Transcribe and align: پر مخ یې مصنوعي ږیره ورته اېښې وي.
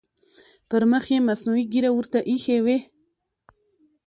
پر 0.69 0.81
مخ 0.91 1.03
یې 1.13 1.17
مصنوعي 1.27 1.63
ږیره 1.73 1.91
ورته 1.93 2.19
اېښې 2.29 2.57
وي. 2.65 2.77